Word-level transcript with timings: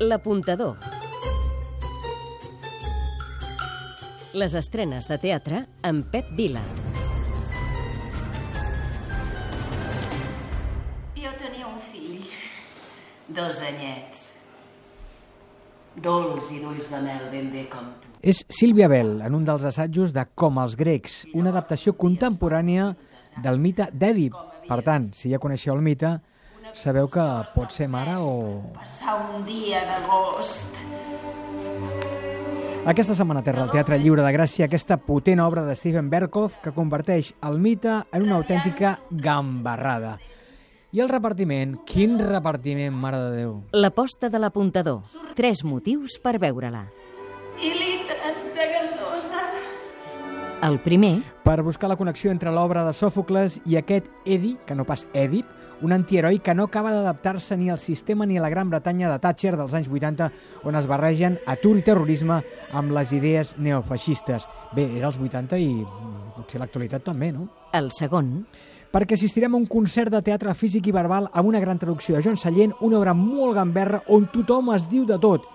L'apuntador. 0.00 0.78
Les 4.32 4.54
estrenes 4.56 5.04
de 5.10 5.18
teatre 5.20 5.58
amb 5.84 6.06
Pep 6.08 6.30
Vila. 6.38 6.62
Jo 11.20 11.34
tenia 11.36 11.68
un 11.68 11.76
fill, 11.84 12.24
dos 13.28 13.60
anyets, 13.68 14.22
dolç 16.00 16.48
i 16.56 16.62
d'ulls 16.64 16.88
de 16.94 17.02
mel 17.04 17.28
ben 17.28 17.52
bé 17.52 17.66
com 17.68 17.92
tu. 18.00 18.08
És 18.24 18.40
Sílvia 18.48 18.88
Bell, 18.88 19.18
en 19.20 19.36
un 19.36 19.44
dels 19.44 19.68
assajos 19.68 20.16
de 20.16 20.24
Com 20.32 20.64
els 20.64 20.80
grecs, 20.80 21.26
una 21.34 21.52
adaptació 21.52 21.92
contemporània 21.92 22.94
del 23.44 23.60
mite 23.60 23.92
d'Èdip. 23.92 24.32
Per 24.64 24.80
tant, 24.80 25.04
si 25.04 25.28
ja 25.28 25.44
coneixeu 25.44 25.76
el 25.76 25.84
mite, 25.84 26.16
sabeu 26.74 27.08
que 27.10 27.24
pot 27.54 27.72
ser 27.74 27.88
mare 27.90 28.16
o... 28.18 28.60
Passar 28.74 29.16
un 29.34 29.44
dia 29.46 29.82
d'agost. 29.88 30.84
Aquesta 32.90 33.14
setmana 33.14 33.42
terra 33.44 33.66
al 33.66 33.70
Teatre 33.70 33.98
Lliure 34.00 34.24
de 34.24 34.32
Gràcia 34.32 34.64
aquesta 34.66 34.96
potent 34.96 35.42
obra 35.44 35.66
de 35.66 35.74
Steven 35.76 36.08
Berkoff 36.10 36.62
que 36.64 36.72
converteix 36.72 37.34
el 37.44 37.60
mite 37.60 38.00
en 38.10 38.24
una 38.24 38.38
autèntica 38.40 38.96
gambarrada. 39.10 40.16
I 40.90 41.04
el 41.04 41.10
repartiment, 41.12 41.76
quin 41.86 42.16
repartiment, 42.18 42.96
mare 42.96 43.20
de 43.20 43.36
Déu. 43.36 43.52
L'aposta 43.76 44.30
de 44.32 44.40
l'apuntador. 44.42 45.04
Tres 45.38 45.62
motius 45.62 46.16
per 46.18 46.38
veure-la. 46.42 46.86
I 47.62 47.70
litres 47.76 48.48
de 48.56 48.66
gasosa. 48.72 49.44
El 50.62 50.78
primer, 50.80 51.22
Per 51.50 51.62
buscar 51.62 51.88
la 51.88 51.96
connexió 51.96 52.30
entre 52.30 52.52
l'obra 52.52 52.84
de 52.84 52.92
Sòfocles 52.92 53.56
i 53.66 53.74
aquest 53.78 54.06
Edi, 54.28 54.52
que 54.68 54.74
no 54.76 54.84
pas 54.86 55.06
Èdip, 55.16 55.48
un 55.82 55.94
antiheroi 55.96 56.38
que 56.44 56.52
no 56.54 56.66
acaba 56.68 56.92
d'adaptar-se 56.92 57.56
ni 57.56 57.70
al 57.72 57.80
sistema 57.80 58.26
ni 58.26 58.36
a 58.36 58.42
la 58.44 58.50
Gran 58.52 58.68
Bretanya 58.70 59.08
de 59.10 59.16
Thatcher 59.18 59.56
dels 59.56 59.72
anys 59.74 59.88
80, 59.88 60.28
on 60.68 60.76
es 60.76 60.86
barregen 60.86 61.38
atur 61.48 61.72
i 61.80 61.82
terrorisme 61.82 62.42
amb 62.76 62.92
les 62.92 63.14
idees 63.16 63.56
neofeixistes. 63.58 64.46
Bé, 64.76 64.84
era 64.98 65.08
els 65.08 65.18
80 65.18 65.58
i 65.58 65.72
potser 66.36 66.60
l'actualitat 66.60 67.08
també, 67.08 67.32
no? 67.32 67.48
el 67.72 67.90
segon, 67.96 68.44
perquè 68.92 69.16
assistirem 69.16 69.56
a 69.56 69.58
un 69.58 69.66
concert 69.66 70.12
de 70.12 70.22
teatre 70.22 70.54
físic 70.54 70.86
i 70.86 70.94
verbal 70.94 71.32
amb 71.32 71.48
una 71.48 71.64
gran 71.64 71.80
traducció 71.80 72.14
de 72.14 72.22
Joan 72.22 72.38
Sallent, 72.38 72.76
una 72.84 73.00
obra 73.00 73.16
molt 73.16 73.56
gamberra 73.56 74.04
on 74.06 74.28
tothom 74.30 74.70
es 74.76 74.86
diu 74.92 75.08
de 75.08 75.18
tot. 75.18 75.48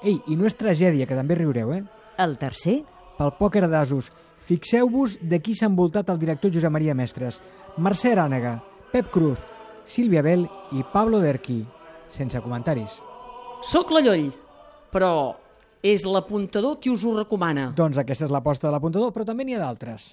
Ei, 0.00 0.16
i 0.28 0.38
no 0.38 0.46
és 0.46 0.56
tragèdia, 0.56 1.04
que 1.04 1.18
també 1.18 1.34
riureu, 1.34 1.74
eh? 1.74 1.84
el 2.22 2.38
tercer, 2.38 2.84
Pel 3.22 3.34
pòquer 3.38 3.68
d'asos. 3.70 4.10
Fixeu-vos 4.42 5.18
de 5.22 5.38
qui 5.38 5.54
s'ha 5.54 5.68
envoltat 5.70 6.10
el 6.10 6.18
director 6.18 6.50
Josep 6.54 6.72
Maria 6.74 6.96
Mestres. 6.98 7.40
Mercè 7.78 8.12
Arànega, 8.12 8.56
Pep 8.90 9.10
Cruz, 9.14 9.38
Sílvia 9.86 10.22
Bell 10.22 10.48
i 10.74 10.82
Pablo 10.92 11.20
Derqui. 11.22 11.62
Sense 12.12 12.40
comentaris. 12.44 12.98
Soc 13.62 13.92
la 13.94 14.02
Lloll, 14.04 14.32
però 14.92 15.12
és 15.82 16.04
l'apuntador 16.06 16.78
qui 16.82 16.90
us 16.90 17.06
ho 17.06 17.14
recomana. 17.16 17.70
Doncs 17.78 18.02
aquesta 18.02 18.26
és 18.26 18.34
l'aposta 18.34 18.68
de 18.68 18.74
l'apuntador, 18.74 19.14
però 19.14 19.26
també 19.26 19.46
n'hi 19.46 19.56
ha 19.58 19.62
d'altres. 19.62 20.12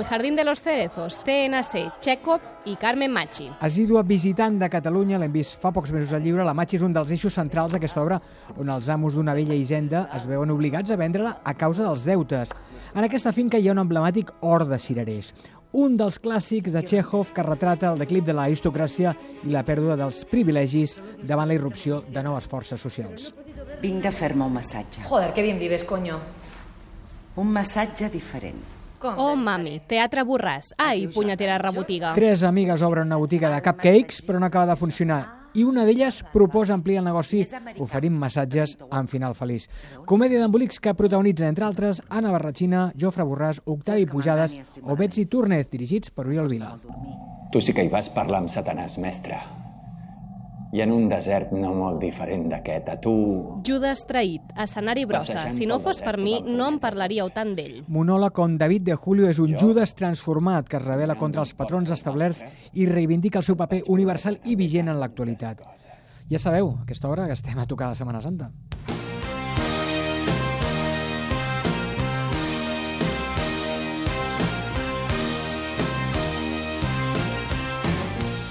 El 0.00 0.06
Jardín 0.06 0.34
de 0.34 0.44
los 0.44 0.62
Cerezos, 0.62 1.20
TNC, 1.24 2.00
Chekhov 2.00 2.40
i 2.64 2.76
Carmen 2.76 3.12
Machi. 3.12 3.50
Assídua 3.60 4.00
visitant 4.02 4.54
de 4.56 4.70
Catalunya, 4.72 5.18
l'hem 5.20 5.34
vist 5.34 5.58
fa 5.60 5.74
pocs 5.76 5.92
mesos 5.92 6.14
al 6.16 6.22
llibre, 6.24 6.40
la 6.40 6.54
Matxi 6.56 6.78
és 6.78 6.84
un 6.86 6.94
dels 6.96 7.12
eixos 7.12 7.36
centrals 7.36 7.74
d'aquesta 7.76 8.00
obra 8.00 8.16
on 8.56 8.72
els 8.72 8.88
amos 8.88 9.18
d'una 9.18 9.34
vella 9.36 9.58
hisenda 9.60 10.06
es 10.16 10.24
veuen 10.24 10.54
obligats 10.56 10.88
a 10.88 10.96
vendre-la 10.96 11.34
a 11.44 11.52
causa 11.52 11.84
dels 11.84 12.06
deutes. 12.08 12.56
En 12.94 13.04
aquesta 13.04 13.34
finca 13.36 13.60
hi 13.60 13.68
ha 13.68 13.76
un 13.76 13.82
emblemàtic 13.84 14.32
hort 14.40 14.72
de 14.72 14.80
cirerers, 14.80 15.34
un 15.76 16.00
dels 16.00 16.16
clàssics 16.16 16.72
de 16.72 16.80
Chekhov 16.80 17.36
que 17.36 17.44
retrata 17.44 17.92
el 17.92 18.00
declip 18.00 18.24
de 18.24 18.40
l'aristocràcia 18.40 19.12
i 19.44 19.52
la 19.52 19.66
pèrdua 19.68 20.00
dels 20.00 20.24
privilegis 20.32 20.96
davant 21.20 21.52
la 21.52 21.60
irrupció 21.60 22.00
de 22.08 22.24
noves 22.24 22.48
forces 22.48 22.80
socials. 22.80 23.34
Vinc 23.84 24.00
de 24.08 24.16
fer-me 24.16 24.48
un 24.48 24.56
massatge. 24.62 25.04
Joder, 25.04 25.34
qué 25.36 25.42
bien 25.44 25.60
vives, 25.60 25.84
coño. 25.84 26.22
Un 27.36 27.52
massatge 27.52 28.08
diferent. 28.08 28.79
Oh, 29.02 29.34
mami, 29.36 29.80
Teatre 29.88 30.24
Borràs. 30.28 30.74
Ai, 30.78 31.08
punyetera 31.08 31.58
rebotiga. 31.58 32.12
Tres 32.14 32.42
amigues 32.44 32.82
obren 32.82 33.06
una 33.08 33.18
botiga 33.20 33.50
de 33.50 33.60
cupcakes, 33.62 34.22
però 34.26 34.40
no 34.40 34.46
acaba 34.46 34.66
de 34.66 34.76
funcionar. 34.76 35.20
I 35.54 35.64
una 35.66 35.82
d'elles 35.84 36.20
proposa 36.30 36.76
ampliar 36.76 37.00
el 37.00 37.08
negoci 37.08 37.40
oferint 37.82 38.14
massatges 38.14 38.76
amb 38.90 39.10
final 39.10 39.34
feliç. 39.34 39.66
Comèdia 40.06 40.38
d'embolics 40.38 40.78
que 40.78 40.94
protagonitzen, 40.94 41.48
entre 41.50 41.66
altres, 41.66 42.02
Anna 42.08 42.30
Barratxina, 42.30 42.92
Jofre 42.94 43.26
Borràs, 43.26 43.58
Octavi 43.64 44.06
Pujades 44.06 44.54
o 44.82 44.94
Betsy 44.94 45.26
Túrnez, 45.26 45.66
dirigits 45.72 46.14
per 46.14 46.28
Oriol 46.28 46.48
Vila. 46.52 46.76
Tu 47.50 47.60
sí 47.60 47.74
que 47.74 47.82
hi 47.82 47.90
vas 47.90 48.12
parlar 48.14 48.44
amb 48.44 48.52
Satanàs, 48.52 49.00
mestre. 49.02 49.40
I 50.72 50.84
en 50.84 50.92
un 50.94 51.08
desert 51.10 51.50
no 51.50 51.72
molt 51.74 51.98
diferent 52.02 52.44
d'aquest, 52.52 52.92
a 52.92 52.96
tu... 53.02 53.12
Judes 53.66 54.04
traït, 54.06 54.52
escenari 54.54 55.02
brossa. 55.08 55.34
Passejant 55.34 55.58
Si 55.58 55.66
no 55.66 55.80
fos 55.82 55.98
per 56.04 56.14
mi, 56.20 56.36
no 56.46 56.68
en 56.70 56.78
parlaríeu 56.82 57.32
tant 57.34 57.56
d'ell. 57.58 57.80
Monòleg 57.90 58.38
on 58.38 58.54
David 58.60 58.86
de 58.86 58.94
Julio 58.94 59.26
és 59.30 59.42
un 59.42 59.56
Judas 59.58 59.96
transformat 59.98 60.70
que 60.70 60.78
es 60.78 60.86
revela 60.86 61.18
contra 61.18 61.42
els 61.42 61.56
patrons 61.58 61.90
establerts 61.90 62.44
i 62.72 62.86
reivindica 62.86 63.42
el 63.42 63.48
seu 63.48 63.58
paper 63.58 63.82
universal 63.90 64.38
i 64.46 64.54
vigent 64.60 64.92
en 64.92 65.02
l'actualitat. 65.02 65.66
Ja 66.30 66.38
sabeu, 66.38 66.76
aquesta 66.84 67.10
hora 67.10 67.26
que 67.26 67.34
estem 67.34 67.58
a 67.58 67.66
tocar 67.66 67.90
de 67.90 67.98
Setmana 67.98 68.22
Santa. 68.22 68.52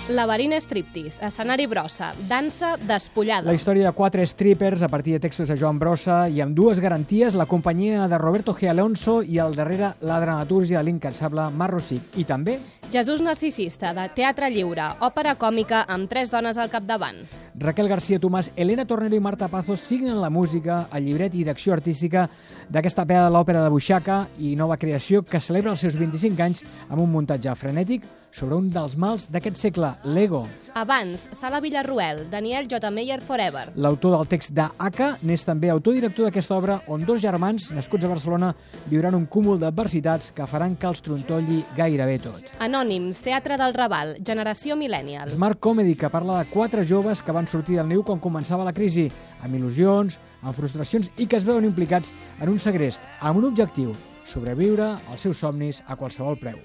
Laberint 0.10 0.56
striptease, 0.58 1.20
escenari 1.28 1.68
brossa, 1.70 2.08
dansa 2.26 2.72
despullada. 2.82 3.46
La 3.46 3.54
història 3.54 3.86
de 3.86 3.94
quatre 3.94 4.24
strippers 4.26 4.82
a 4.82 4.90
partir 4.90 5.14
de 5.14 5.20
textos 5.22 5.52
de 5.52 5.58
Joan 5.60 5.78
Brossa 5.78 6.24
i 6.34 6.42
amb 6.42 6.56
dues 6.58 6.82
garanties, 6.82 7.38
la 7.38 7.46
companyia 7.46 8.08
de 8.10 8.18
Roberto 8.18 8.56
G. 8.58 8.72
Alonso 8.72 9.20
i 9.22 9.38
al 9.38 9.54
darrere 9.54 9.92
la 10.02 10.18
dramatúrgia 10.24 10.80
de 10.80 10.88
l'incansable 10.88 11.46
Mar 11.54 11.70
Rosic. 11.76 12.18
I 12.18 12.26
també 12.26 12.58
Jesús 12.92 13.22
narcisista, 13.22 13.94
de 13.94 14.08
Teatre 14.18 14.48
Lliure, 14.50 14.88
òpera 15.06 15.36
còmica 15.38 15.84
amb 15.94 16.10
tres 16.10 16.32
dones 16.34 16.58
al 16.58 16.72
capdavant. 16.74 17.20
Raquel 17.60 17.90
García 17.92 18.18
Tomàs, 18.24 18.50
Elena 18.56 18.88
Tornero 18.90 19.14
i 19.14 19.22
Marta 19.22 19.48
Pazos 19.48 19.84
signen 19.86 20.18
la 20.18 20.32
música, 20.34 20.88
el 20.98 21.06
llibret 21.06 21.36
i 21.36 21.44
direcció 21.44 21.76
artística 21.76 22.26
d'aquesta 22.70 23.06
pea 23.06 23.28
de 23.28 23.34
l'òpera 23.36 23.62
de 23.62 23.70
Buixaca 23.70 24.24
i 24.40 24.56
nova 24.56 24.80
creació 24.82 25.22
que 25.22 25.42
celebra 25.44 25.76
els 25.76 25.86
seus 25.86 26.00
25 26.00 26.42
anys 26.42 26.64
amb 26.90 27.04
un 27.04 27.12
muntatge 27.14 27.54
frenètic 27.60 28.08
sobre 28.32 28.56
un 28.56 28.70
dels 28.70 28.96
mals 28.98 29.28
d'aquest 29.34 29.58
segle, 29.58 29.90
l'ego. 30.06 30.44
Abans, 30.78 31.26
Sala 31.34 31.60
Villarruel, 31.60 32.28
Daniel 32.30 32.68
J. 32.70 32.92
Meyer 32.94 33.20
Forever. 33.26 33.72
L'autor 33.76 34.14
del 34.16 34.30
text 34.30 34.54
d'Aka 34.56 35.16
n'és 35.26 35.44
també 35.44 35.72
autor-director 35.74 36.30
d'aquesta 36.30 36.56
obra 36.56 36.78
on 36.88 37.04
dos 37.08 37.22
germans, 37.22 37.72
nascuts 37.76 38.06
a 38.06 38.12
Barcelona, 38.12 38.54
viuran 38.88 39.18
un 39.18 39.26
cúmul 39.26 39.60
d'adversitats 39.60 40.32
que 40.32 40.48
faran 40.48 40.78
que 40.78 40.88
els 40.88 41.02
trontolli 41.04 41.64
gairebé 41.76 42.20
tot. 42.24 42.54
Anònims, 42.80 43.20
Teatre 43.20 43.58
del 43.60 43.74
Raval, 43.76 44.14
Generació 44.24 44.78
Millennial. 44.80 45.28
Smart 45.34 45.60
Comedy, 45.60 45.98
que 46.00 46.08
parla 46.08 46.38
de 46.40 46.48
quatre 46.48 46.86
joves 46.88 47.20
que 47.20 47.36
van 47.36 47.48
sortir 47.52 47.76
del 47.76 47.90
niu 47.92 48.06
quan 48.08 48.24
començava 48.24 48.64
la 48.64 48.72
crisi, 48.72 49.10
amb 49.44 49.60
il·lusions, 49.60 50.16
amb 50.40 50.56
frustracions 50.56 51.12
i 51.20 51.28
que 51.28 51.36
es 51.36 51.44
veuen 51.44 51.68
implicats 51.68 52.08
en 52.40 52.48
un 52.48 52.60
segrest 52.60 53.04
amb 53.20 53.44
un 53.44 53.50
objectiu, 53.52 53.92
sobreviure 54.24 54.94
als 55.12 55.28
seus 55.28 55.44
somnis 55.44 55.84
a 55.88 56.00
qualsevol 56.00 56.40
preu. 56.40 56.64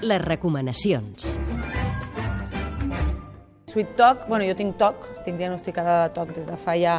les 0.00 0.22
recomanacions. 0.24 1.38
Sweet 3.70 3.94
Talk, 3.94 4.26
bueno, 4.26 4.44
jo 4.48 4.56
tinc 4.58 4.74
TOC, 4.80 5.04
estic 5.14 5.36
diagnosticada 5.38 6.08
de 6.08 6.14
TOC 6.16 6.32
des 6.34 6.46
de 6.48 6.56
fa 6.58 6.74
ja 6.74 6.96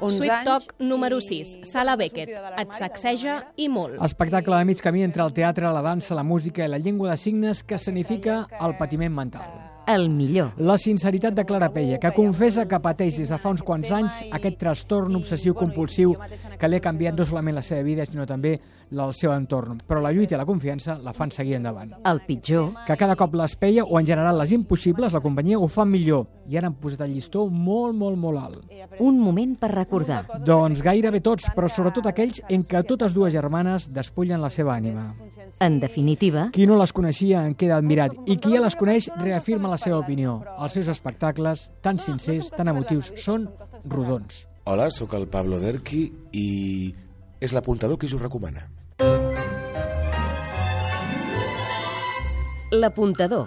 11 0.00 0.16
Sweet 0.16 0.30
anys. 0.30 0.48
Talk 0.48 0.74
número 0.78 1.20
6, 1.20 1.58
Sala 1.68 1.96
Beckett. 1.96 2.32
Et 2.58 2.74
sacseja 2.78 3.40
i 3.56 3.68
molt. 3.68 4.00
Espectacle 4.04 4.58
de 4.58 4.70
mig 4.70 4.82
camí 4.82 5.04
entre 5.04 5.24
el 5.26 5.32
teatre, 5.36 5.70
la 5.72 5.84
dansa, 5.84 6.14
la 6.14 6.24
música 6.26 6.64
i 6.64 6.68
la 6.70 6.78
llengua 6.78 7.10
de 7.12 7.20
signes 7.20 7.62
que 7.64 7.78
significa 7.78 8.44
el 8.60 8.76
patiment 8.80 9.14
mental. 9.14 9.73
El 9.86 10.08
millor. 10.08 10.52
La 10.56 10.78
sinceritat 10.78 11.34
de 11.34 11.44
Clara 11.44 11.68
Peia, 11.72 11.98
que 12.00 12.12
confessa 12.16 12.64
que 12.68 12.80
pateix 12.80 13.18
des 13.20 13.32
de 13.32 13.38
fa 13.40 13.52
uns 13.52 13.62
quants 13.62 13.90
anys 13.92 14.22
aquest 14.32 14.56
trastorn 14.60 15.18
obsessiu-compulsiu 15.18 16.14
que 16.58 16.70
li 16.70 16.78
ha 16.78 16.84
canviat 16.84 17.18
no 17.18 17.26
solament 17.28 17.58
la 17.58 17.64
seva 17.66 17.82
vida, 17.84 18.06
sinó 18.08 18.24
també 18.26 18.56
del 18.94 19.12
seu 19.16 19.32
entorn. 19.34 19.80
Però 19.86 20.00
la 20.00 20.12
lluita 20.14 20.36
i 20.36 20.40
la 20.40 20.46
confiança 20.48 20.96
la 21.02 21.12
fan 21.12 21.32
seguir 21.34 21.58
endavant. 21.58 21.94
El 22.04 22.22
pitjor. 22.24 22.72
Que 22.86 22.96
cada 22.96 23.16
cop 23.16 23.34
les 23.36 23.56
peia, 23.60 23.84
o 23.84 23.98
en 24.00 24.06
general 24.06 24.38
les 24.38 24.52
impossibles, 24.56 25.12
la 25.12 25.22
companyia 25.24 25.58
ho 25.58 25.68
fan 25.68 25.90
millor. 25.90 26.26
I 26.48 26.58
ara 26.60 26.68
han 26.68 26.78
posat 26.80 27.04
el 27.04 27.14
llistó 27.14 27.46
molt, 27.48 27.96
molt, 27.96 28.16
molt 28.20 28.40
alt. 28.40 28.74
Un 29.00 29.20
moment 29.20 29.56
per 29.60 29.72
recordar. 29.74 30.24
Doncs 30.44 30.82
gairebé 30.84 31.20
tots, 31.24 31.50
però 31.54 31.68
sobretot 31.68 32.06
aquells 32.08 32.40
en 32.48 32.64
què 32.68 32.84
totes 32.86 33.16
dues 33.16 33.32
germanes 33.34 33.90
despullen 33.92 34.40
la 34.40 34.52
seva 34.52 34.76
ànima. 34.76 35.10
En 35.60 35.78
definitiva, 35.80 36.48
Qui 36.52 36.66
no 36.66 36.76
les 36.78 36.92
coneixia 36.92 37.44
en 37.46 37.54
queda 37.54 37.76
admirat 37.78 38.14
i 38.26 38.36
qui 38.36 38.54
ja 38.54 38.62
les 38.62 38.76
coneix 38.76 39.08
reafirma 39.20 39.70
la 39.74 39.80
seva 39.80 39.98
opinió. 39.98 40.38
Els 40.62 40.76
seus 40.78 40.90
espectacles, 40.92 41.68
tan 41.82 41.98
sincers, 41.98 42.52
tan 42.54 42.70
emotius, 42.70 43.10
són 43.24 43.48
rodons. 43.90 44.44
Hola, 44.70 44.88
sóc 44.94 45.16
el 45.18 45.26
Pablo 45.28 45.58
Derqui 45.60 46.06
i 46.32 46.46
és 47.44 47.52
l'apuntador 47.52 47.98
qui 47.98 48.08
us 48.08 48.14
ho 48.16 48.22
recomana. 48.22 48.68
L'apuntador 52.74 53.46